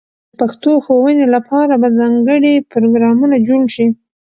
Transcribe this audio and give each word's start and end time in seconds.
د 0.29 0.33
پښتو 0.39 0.71
ښوونې 0.85 1.25
لپاره 1.35 1.73
به 1.81 1.87
ځانګړې 1.99 2.53
پروګرامونه 2.71 3.35
جوړ 3.47 3.61
شي. 3.75 3.87